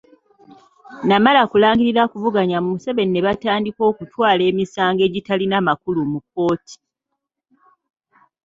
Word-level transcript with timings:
Namala 1.07 1.41
kulangirira 1.51 2.03
kuvuganya 2.11 2.57
Museveni 2.67 3.11
ne 3.13 3.21
batandika 3.27 3.81
okutwala 3.91 4.41
emisango 4.51 5.01
egitalina 5.07 5.57
makulu 5.67 6.01
mu 6.11 6.19
kkooti. 6.23 6.75